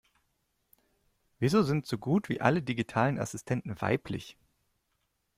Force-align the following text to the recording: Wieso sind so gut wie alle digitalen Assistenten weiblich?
Wieso 1.37 1.61
sind 1.61 1.85
so 1.85 1.99
gut 1.99 2.27
wie 2.27 2.41
alle 2.41 2.63
digitalen 2.63 3.19
Assistenten 3.19 3.79
weiblich? 3.83 4.35